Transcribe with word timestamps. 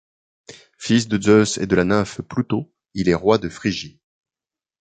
Fils 0.79 1.07
de 1.07 1.21
Zeus 1.21 1.59
et 1.59 1.67
de 1.67 1.75
la 1.75 1.83
nymphe 1.83 2.21
Ploutô, 2.21 2.73
il 2.95 3.07
est 3.07 3.13
roi 3.13 3.37
de 3.37 3.49
Phrygie. 3.49 4.01